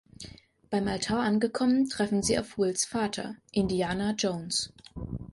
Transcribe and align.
Beim 0.71 0.87
Altar 0.87 1.19
angekommen 1.19 1.87
treffen 1.87 2.23
sie 2.23 2.39
auf 2.39 2.57
Wills 2.57 2.85
Vater: 2.85 3.35
Indiana 3.51 4.15
Jones. 4.17 4.73